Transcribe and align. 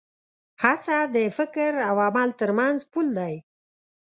هڅه 0.63 0.97
د 1.15 1.17
فکر 1.37 1.71
او 1.89 1.95
عمل 2.07 2.29
تر 2.39 2.49
منځ 2.59 2.77
پُل 2.91 3.07
دی. 3.17 3.35